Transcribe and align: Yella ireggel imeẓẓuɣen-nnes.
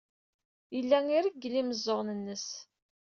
Yella 0.75 0.99
ireggel 1.17 1.55
imeẓẓuɣen-nnes. 1.61 2.47